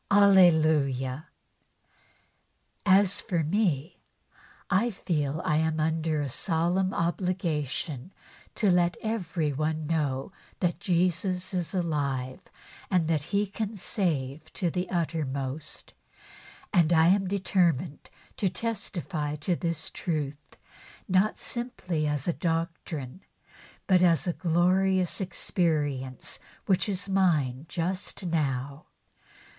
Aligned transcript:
Hallelujah 0.09 1.27
I 2.87 2.99
As 3.01 3.21
for 3.21 3.43
me, 3.43 4.01
I 4.67 4.89
feel 4.89 5.43
I 5.45 5.57
am 5.57 5.79
under 5.79 6.23
a 6.23 6.27
solemn 6.31 6.91
obligation 6.91 8.11
to 8.55 8.71
let 8.71 8.97
everybody 9.03 9.77
know 9.77 10.31
that 10.59 10.79
Jesus 10.79 11.53
is 11.53 11.75
alive 11.75 12.39
and 12.89 13.07
that 13.09 13.25
He 13.25 13.45
can 13.45 13.77
save 13.77 14.51
to 14.53 14.71
the 14.71 14.89
uttermost, 14.89 15.93
and 16.73 16.91
I 16.91 17.09
am 17.09 17.27
determined 17.27 18.09
to 18.37 18.49
testify 18.49 19.35
to 19.35 19.55
this 19.55 19.91
truth 19.91 20.57
not 21.07 21.37
simply 21.37 22.07
as 22.07 22.27
a 22.27 22.33
doctrine, 22.33 23.21
but 23.85 24.01
as 24.01 24.25
a 24.25 24.33
glorious 24.33 25.21
experience 25.21 26.39
which 26.65 26.89
is 26.89 27.07
mine 27.07 27.67
just 27.69 28.25
now. 28.25 28.87